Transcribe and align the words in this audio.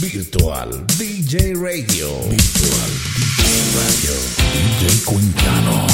Virtual 0.00 0.84
DJ 0.96 1.54
Radio. 1.54 2.08
Virtual 2.28 2.90
DJ 3.16 3.42
Radio. 3.74 4.14
DJ 4.52 4.86
Quintano. 5.04 5.86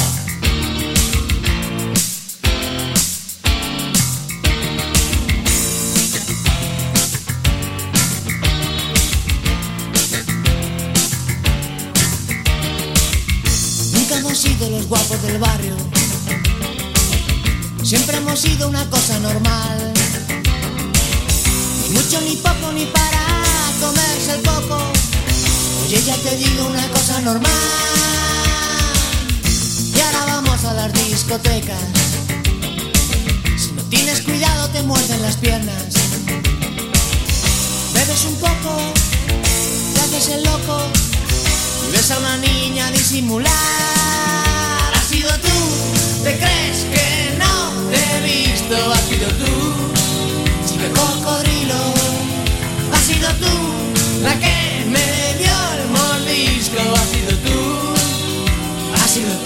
Nunca 13.91 14.17
hemos 14.19 14.37
sido 14.37 14.69
los 14.69 14.87
guapos 14.87 15.21
del 15.23 15.39
barrio. 15.39 15.75
Siempre 17.81 18.17
hemos 18.17 18.39
sido 18.39 18.69
una 18.69 18.87
cosa 18.91 19.17
normal. 19.17 19.93
Ni 21.81 21.89
mucho, 21.89 22.21
ni 22.21 22.35
poco, 22.35 22.71
ni 22.71 22.85
para 22.85 23.44
comerse 23.79 24.35
el 24.35 24.41
coco. 24.43 24.77
Oye, 25.85 26.01
ya 26.03 26.15
te 26.17 26.35
digo 26.37 26.65
una 26.67 26.87
cosa 26.89 27.19
normal. 27.21 27.51
Y 29.93 29.99
ahora 29.99 30.25
vamos 30.25 30.63
a 30.65 30.73
las 30.73 30.93
discotecas. 30.93 31.79
Si 33.57 33.71
no 33.71 33.81
tienes 33.83 34.21
cuidado, 34.21 34.69
te 34.69 34.81
muerden 34.83 35.21
las 35.21 35.37
piernas. 35.37 35.93
Bebes 37.93 38.25
un 38.25 38.35
poco, 38.35 38.93
te 39.93 39.99
haces 40.01 40.29
el 40.29 40.43
loco. 40.43 40.77
Y 41.87 41.91
ves 41.91 42.11
a 42.11 42.17
una 42.19 42.37
niña 42.37 42.91
disimular. 42.91 43.51
Has 44.95 45.05
sido 45.07 45.29
tú, 45.39 46.23
te 46.23 46.37
crees 46.37 46.77
que 46.93 47.37
no 47.37 47.71
te 47.91 47.97
he 47.97 48.21
visto. 48.21 48.75
Has 48.91 49.01
sido 49.01 49.27
tú, 49.29 49.53
chica 50.67 50.89
cocodrilo. 50.99 51.94
Sido 53.25 53.37
tú, 53.39 53.57
la 54.21 54.37
que 54.37 54.85
me 54.85 55.33
dio 55.39 55.57
el 55.79 55.89
mordisco. 55.89 56.77
Has 56.93 57.09
sido 57.09 57.31
tú, 57.39 57.57
has 58.93 59.09
sido 59.09 59.33
tú, 59.43 59.44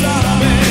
sabe. 0.00 0.67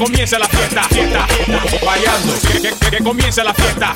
comience 0.00 0.38
la 0.38 0.48
fiesta, 0.48 0.82
fiesta, 0.84 1.26
fiesta. 1.26 1.84
Bailando, 1.84 2.32
que, 2.40 2.60
que, 2.62 2.90
que 2.90 3.04
comience 3.04 3.44
la 3.44 3.52
fiesta. 3.52 3.92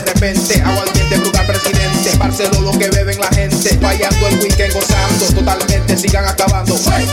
de 0.00 0.12
repente. 0.12 0.62
Aguardiente, 0.62 1.16
brutal 1.18 1.46
presidente. 1.46 2.16
Barceló 2.18 2.60
lo 2.60 2.72
que 2.78 2.88
beben 2.90 3.18
la 3.20 3.28
gente. 3.28 3.78
Fallando 3.78 4.28
el 4.28 4.38
weekend, 4.38 4.72
gozando. 4.74 5.26
Totalmente 5.34 5.96
sigan 5.96 6.26
acabando. 6.26 6.76
Hey, 6.90 7.06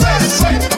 hey, 0.00 0.58
hey, 0.60 0.74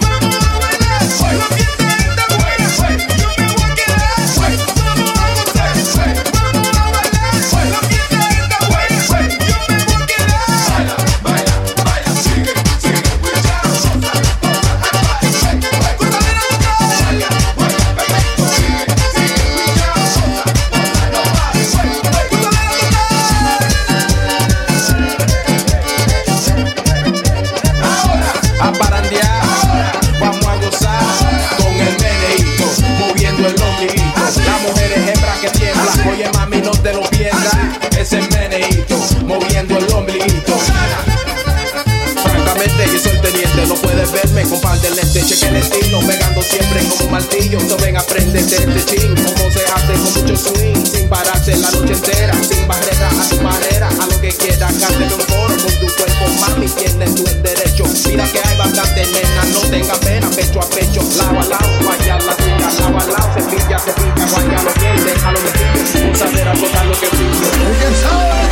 siempre 46.47 46.84
con 46.88 47.07
un 47.07 47.12
martillo. 47.12 47.61
So 47.61 47.76
ven, 47.78 47.97
aprendete 47.97 48.57
este 48.57 48.84
ching. 48.84 49.14
Como 49.14 49.51
se 49.51 49.64
hace 49.74 49.92
con 49.94 50.14
mucho 50.14 50.36
swing. 50.36 50.84
Sin 50.86 51.09
pararse 51.09 51.57
la 51.57 51.70
noche 51.70 51.92
entera. 51.92 52.34
Sin 52.42 52.66
barrera 52.66 53.09
a 53.09 53.28
tu 53.28 53.36
manera. 53.42 53.88
A 53.88 54.07
lo 54.07 54.20
que 54.20 54.28
quieras, 54.28 54.72
cántale 54.80 55.14
un 55.14 55.24
coro. 55.24 55.55
Con 55.57 55.74
tu 55.80 55.86
cuerpo, 55.94 56.24
mami, 56.40 56.68
tienes 56.68 57.14
tu 57.14 57.24
derecho. 57.42 57.84
Mira 58.07 58.24
que 58.32 58.40
hay 58.44 58.57
bastante 58.57 59.07
nena. 59.07 59.44
No 59.53 59.61
tengas 59.70 59.99
pena. 59.99 60.30
Pecho 60.30 60.61
a 60.61 60.68
pecho. 60.70 61.03
Lado 61.16 61.40
a 61.40 61.44
lado. 61.44 61.70
Guaya 61.82 62.18
la 62.18 62.36
tuya. 62.36 62.70
Lado 62.80 62.99
a 62.99 63.07
lado. 63.07 63.34
Cepilla, 63.34 63.78
cepilla. 63.78 64.26
Guaya 64.30 64.62
los 64.62 64.74
dientes. 64.74 65.22
A 65.24 65.32
los 65.32 65.42
vestidos. 65.42 66.14
Usadera, 66.14 66.53
tocar 66.55 66.86
lo 66.86 66.92
que 67.01 67.07
fluye. 67.07 68.45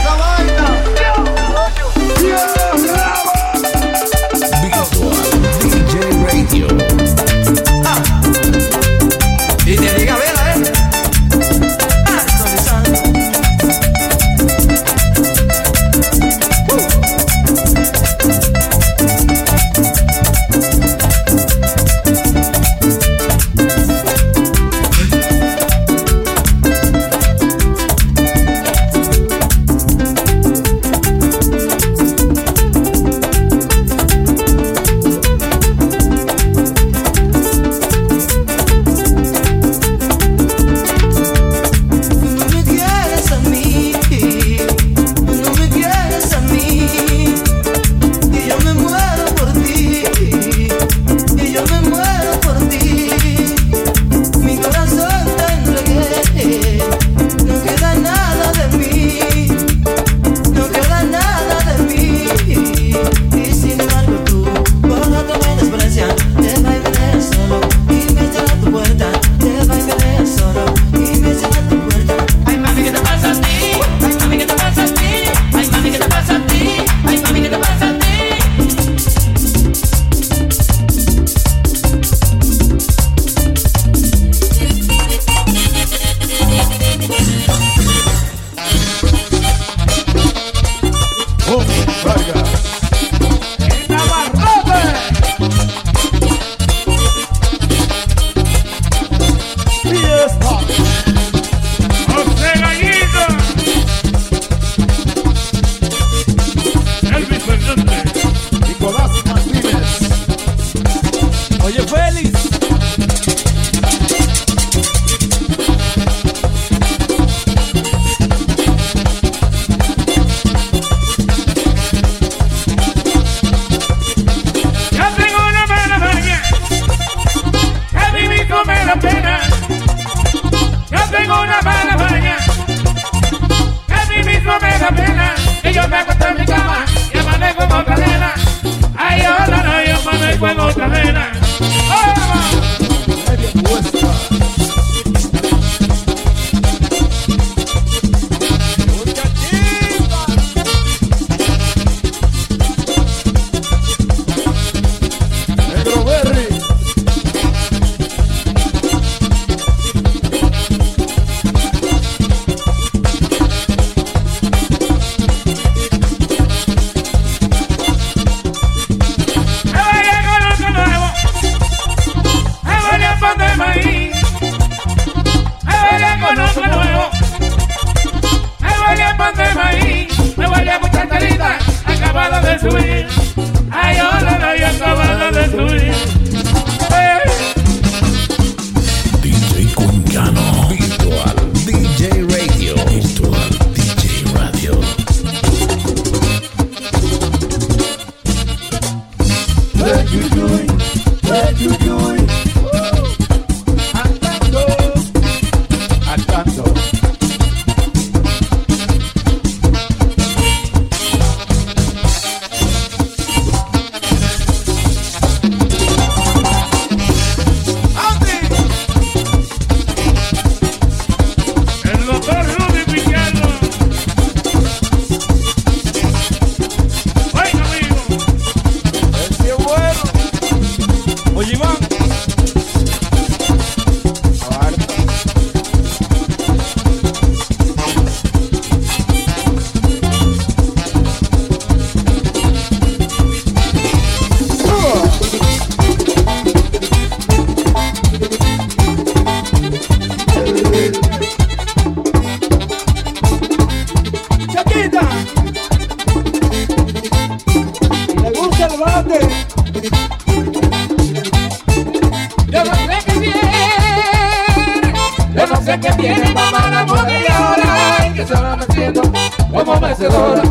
Mecedora, 269.81 270.43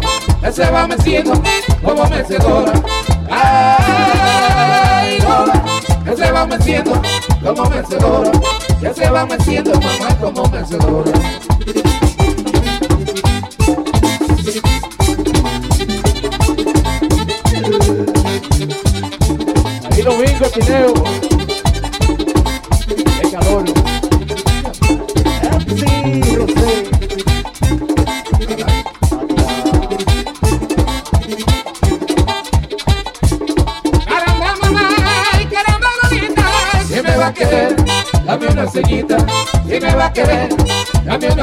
que 0.42 0.52
se 0.52 0.72
va 0.72 0.88
meciendo 0.88 1.34
como 1.84 2.06
mecedora. 2.06 2.72
Ay, 3.30 5.20
Lola, 5.20 5.64
que 6.06 6.16
se 6.16 6.32
va 6.32 6.46
meciendo 6.46 7.02
como 7.44 7.70
mecedora, 7.70 8.32
que 8.80 8.94
se 8.94 9.10
va 9.10 9.26
meciendo 9.26 9.72
mamá 9.74 10.18
como 10.22 10.46
mecedora. 10.48 11.12
Ahí 19.92 20.02
lo 20.04 20.50
Tineo. 20.50 21.23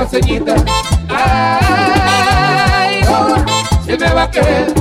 Una 0.00 0.08
ceñita. 0.08 0.54
Ay, 1.10 3.02
Lola, 3.02 3.44
si 3.84 3.98
me 3.98 4.14
va 4.14 4.22
a 4.22 4.30
querer, 4.30 4.72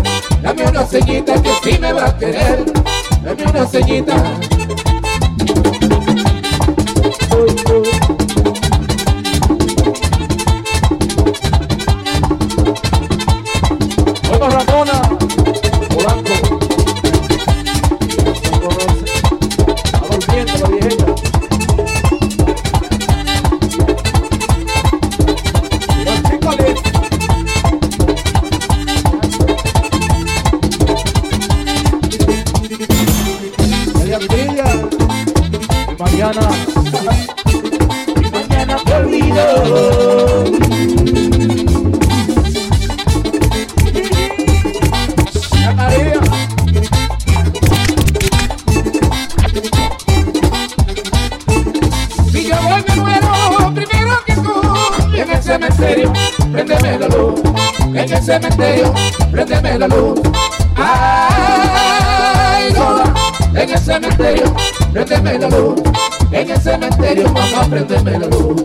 dame 0.42 0.64
una 0.64 0.86
ceñita, 0.86 1.42
que 1.42 1.52
si 1.62 1.78
me 1.78 1.92
va 1.92 2.06
a 2.06 2.18
querer, 2.18 2.64
dame 3.24 3.44
una 3.44 3.66
ceñita. 3.66 4.16
La 56.98 57.08
luz. 57.08 57.42
En 57.94 57.98
el 58.14 58.24
cementerio, 58.24 58.94
préndeme 59.32 59.78
la 59.78 59.88
luz. 59.88 60.20
Ay, 60.76 62.74
En 63.56 63.70
el 63.70 63.80
cementerio, 63.80 64.56
préndeme 64.94 65.38
la 65.38 65.50
luz. 65.50 65.82
En 66.32 66.50
el 66.50 66.62
cementerio, 66.62 67.32
mamá, 67.32 67.66
préndeme 67.70 68.12
la 68.20 68.28
luz. 68.28 68.64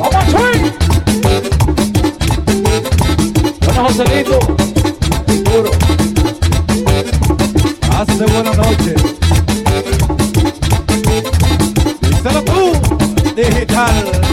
¡Vamos, 0.00 0.24
Chuy! 0.30 0.72
Bueno, 3.64 3.84
Joselito. 3.84 4.27
Carvajal. 13.78 14.27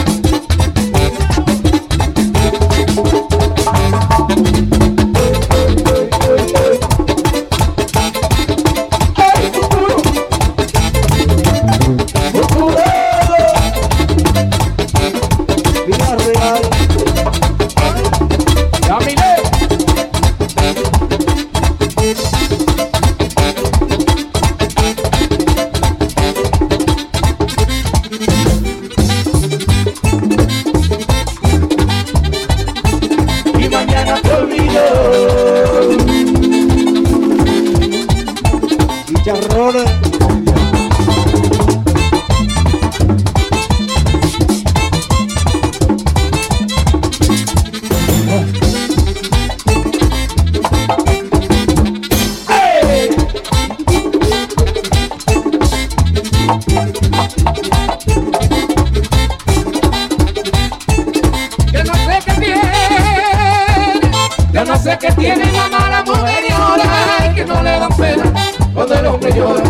Cuando 68.73 68.93
el 68.93 69.05
hombre 69.05 69.31
llora, 69.33 69.63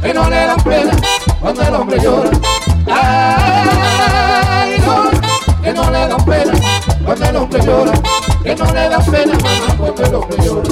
que 0.00 0.14
no 0.14 0.28
le 0.28 0.36
dan 0.46 0.60
pena 0.62 0.92
cuando 1.40 1.62
el 1.62 1.74
hombre 1.74 1.98
llora. 2.00 2.30
Ay, 2.86 4.78
no, 4.86 5.10
que 5.62 5.72
no 5.72 5.90
le 5.90 6.08
dan 6.08 6.24
pena 6.24 6.52
cuando 7.04 7.26
el 7.26 7.36
hombre 7.36 7.60
llora, 7.64 7.92
que 8.42 8.54
no 8.54 8.64
le 8.66 8.88
dan 8.88 9.04
pena 9.06 9.38
cuando 9.78 10.04
el 10.04 10.14
hombre 10.14 10.36
llora. 10.44 10.71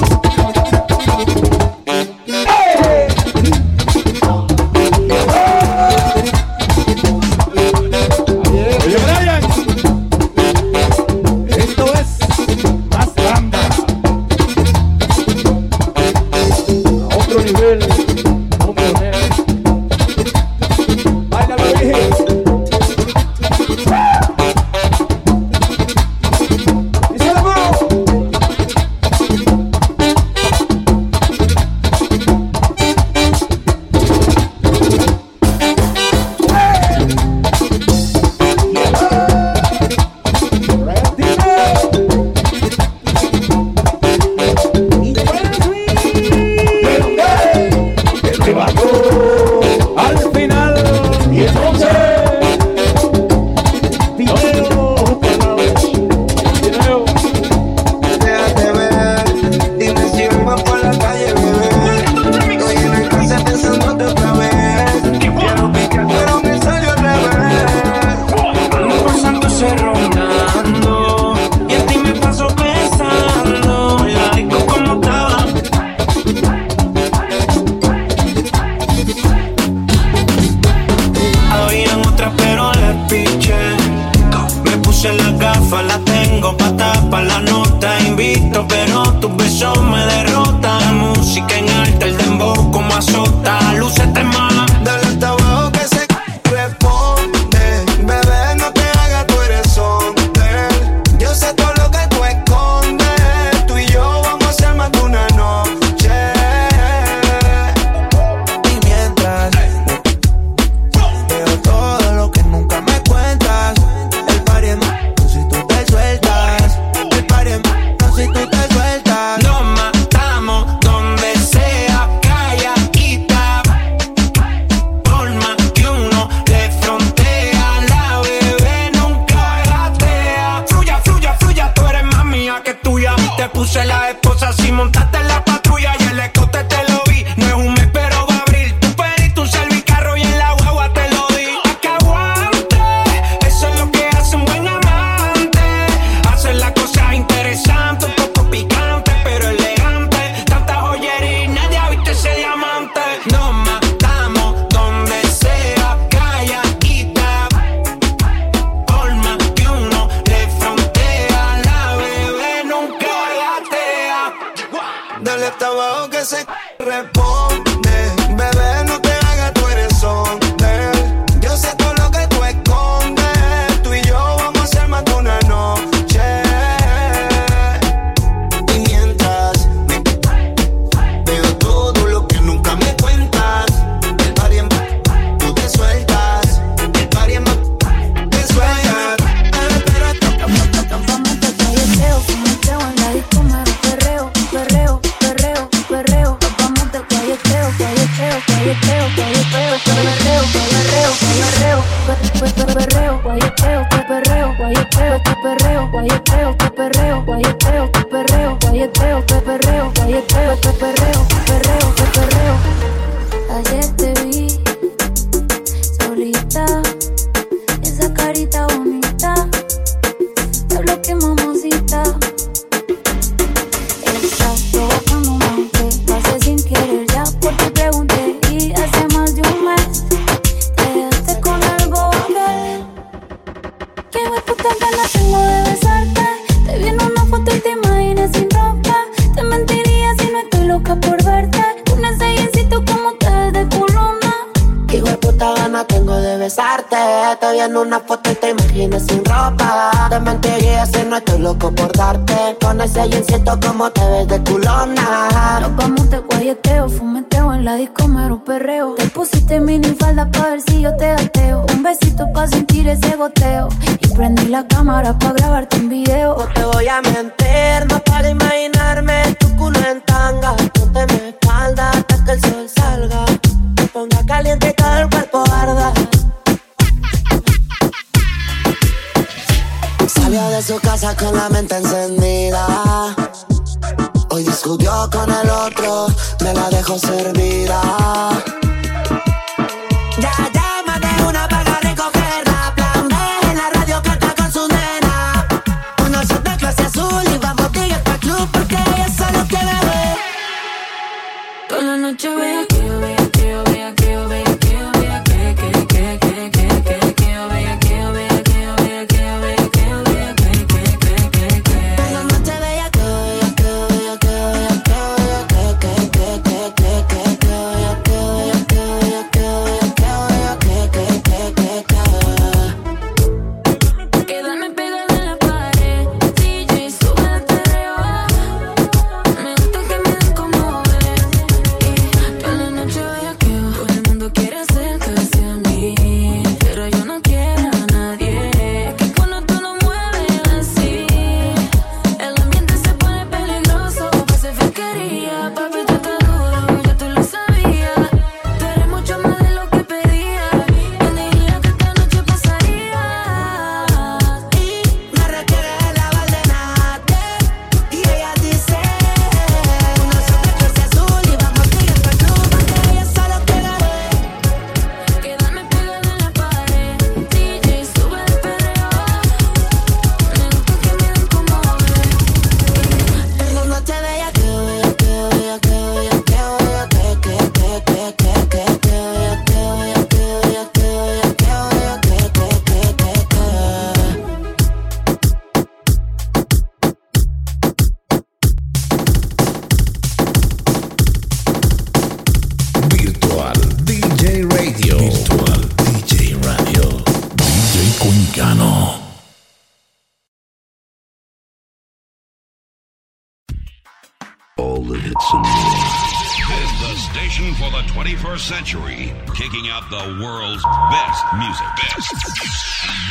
The 409.91 410.23
world's 410.23 410.63
best 410.63 411.23
music. 411.35 411.67
Best. 411.75 412.15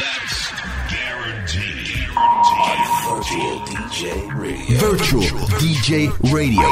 That's 0.01 0.49
guaranteed. 0.89 2.09
Virtual 3.05 3.61
DJ 3.66 4.35
Radio. 4.35 4.78
Virtual 4.78 5.22
DJ 5.61 6.33
Radio. 6.33 6.70